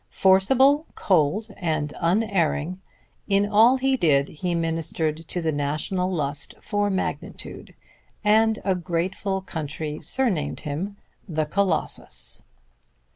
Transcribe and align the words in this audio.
Forcible, 0.09 0.87
cold 0.95 1.49
and 1.57 1.93
unerring, 2.01 2.81
in 3.27 3.47
all 3.47 3.77
he 3.77 3.95
did 3.95 4.29
he 4.29 4.55
ministered 4.55 5.17
to 5.27 5.43
the 5.43 5.51
national 5.51 6.11
lust 6.11 6.55
for 6.59 6.89
magnitude; 6.89 7.75
and 8.23 8.57
a 8.65 8.73
grateful 8.73 9.41
country 9.41 9.99
surnamed 10.01 10.61
him 10.61 10.97
the 11.29 11.45
Colossus. 11.45 12.45